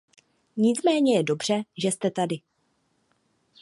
Nicméně 0.57 1.17
je 1.17 1.23
dobře, 1.23 1.63
že 1.77 1.91
jste 1.91 2.11
tady. 2.11 2.39